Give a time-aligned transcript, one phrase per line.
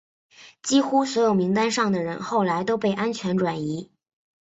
[0.63, 3.91] 几乎所有名单上的人后来都被安全转移。